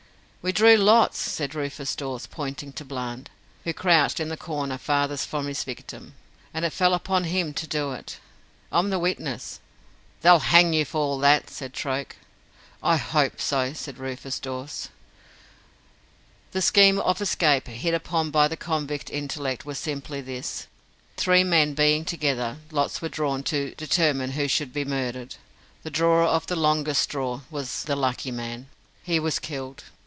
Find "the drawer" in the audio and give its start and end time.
25.83-26.23